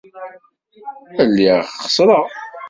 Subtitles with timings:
[1.27, 2.25] Lliɣ xeṣṣreɣ.